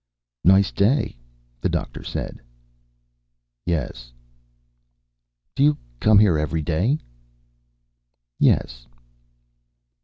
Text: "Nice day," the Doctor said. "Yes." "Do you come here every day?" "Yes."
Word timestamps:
"Nice 0.43 0.71
day," 0.71 1.15
the 1.61 1.69
Doctor 1.69 2.01
said. 2.03 2.41
"Yes." 3.67 4.11
"Do 5.53 5.61
you 5.63 5.77
come 5.99 6.17
here 6.17 6.39
every 6.39 6.63
day?" 6.63 6.97
"Yes." 8.39 8.87